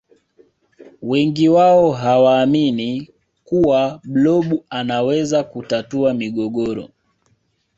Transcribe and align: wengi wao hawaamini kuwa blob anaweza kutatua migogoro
wengi 1.01 1.49
wao 1.49 1.91
hawaamini 1.91 3.09
kuwa 3.43 3.99
blob 4.03 4.45
anaweza 4.69 5.43
kutatua 5.43 6.13
migogoro 6.13 6.89